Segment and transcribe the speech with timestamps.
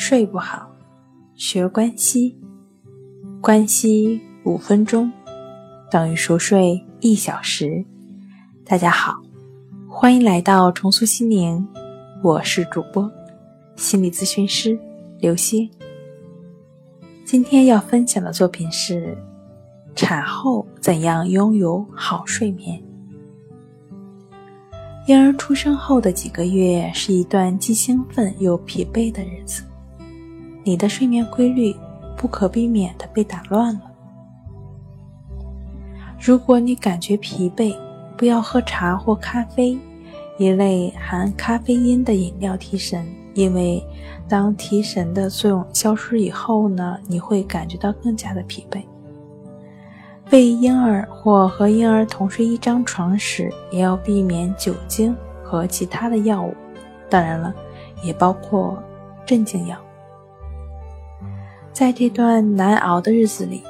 [0.00, 0.70] 睡不好，
[1.34, 2.38] 学关西，
[3.40, 5.10] 关西五分钟
[5.90, 7.84] 等于熟睡一小时。
[8.64, 9.20] 大家好，
[9.90, 11.66] 欢迎来到重塑心灵，
[12.22, 13.10] 我是主播
[13.74, 14.78] 心理咨询师
[15.18, 15.68] 刘星。
[17.24, 19.18] 今天要分享的作品是
[19.96, 22.80] 产后怎样拥有好睡眠。
[25.08, 29.64] 婴儿出生后的几个月是一段既兴奋又疲惫的日子。
[30.68, 31.74] 你的睡眠规律
[32.14, 33.80] 不可避免的被打乱了。
[36.20, 37.74] 如果你感觉疲惫，
[38.18, 39.78] 不要喝茶或咖啡
[40.36, 43.82] 一类含咖啡因的饮料提神，因为
[44.28, 48.82] 当提神的作用消失以后呢，你会感觉到更加的疲惫。
[50.30, 56.52] 喂婴儿或和婴儿同睡一张床时，也要避免酒精和其他的药物，
[57.08, 57.54] 当然了，
[58.02, 58.76] 也包括
[59.24, 59.74] 镇静药。
[61.78, 63.62] 在这段难熬的日子里，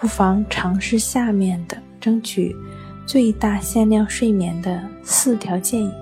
[0.00, 2.52] 不妨尝试下面的争取
[3.06, 5.92] 最大限量睡眠的四条建议：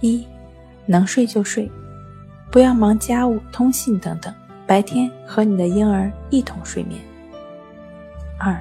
[0.00, 0.24] 一、
[0.86, 1.68] 能睡就睡，
[2.52, 4.32] 不要忙家务、通信等等，
[4.64, 7.00] 白天和你的婴儿一同睡眠；
[8.38, 8.56] 二、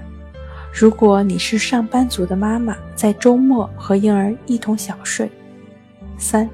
[0.74, 5.28] 如果你是上班族的妈妈，在周末和婴儿一同小睡；
[6.18, 6.50] 三、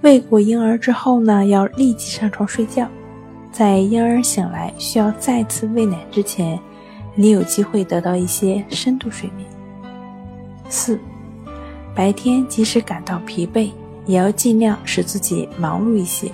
[0.00, 2.88] 喂过婴儿之后呢，要立即上床睡觉。
[3.52, 6.58] 在婴儿醒来需要再次喂奶之前，
[7.14, 9.46] 你有机会得到一些深度睡眠。
[10.70, 10.98] 四，
[11.94, 13.70] 白天即使感到疲惫，
[14.06, 16.32] 也要尽量使自己忙碌一些，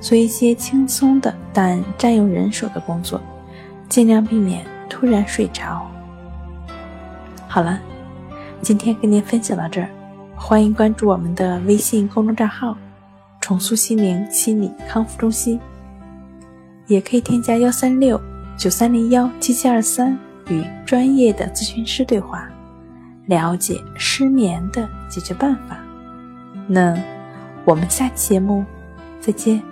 [0.00, 3.20] 做一些轻松的但占用人手的工作，
[3.88, 5.88] 尽量避免突然睡着。
[7.46, 7.78] 好了，
[8.60, 9.88] 今天跟您分享到这儿，
[10.34, 12.76] 欢迎关注我们的微信公众账号
[13.40, 15.60] “重塑心灵心理康复中心”。
[16.88, 18.20] 也可以添加幺三六
[18.56, 20.18] 九三零幺七七二三
[20.48, 22.48] 与专业的咨询师对话，
[23.26, 25.78] 了解失眠的解决办法。
[26.66, 26.98] 那
[27.64, 28.64] 我们下期节目
[29.20, 29.62] 再见。